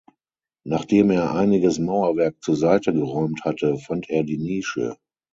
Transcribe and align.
Nachdem 0.65 1.11
er 1.11 1.35
einiges 1.35 1.77
Mauerwerk 1.77 2.41
zur 2.41 2.55
Seite 2.55 2.91
geräumt 2.91 3.45
hatte 3.45 3.77
fand 3.77 4.09
er 4.09 4.23
die 4.23 4.39
Nische. 4.39 4.97